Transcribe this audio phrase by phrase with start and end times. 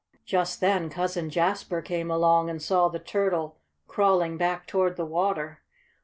[0.25, 5.61] Just then Cousin Jasper came along and saw the turtle crawling back toward the water.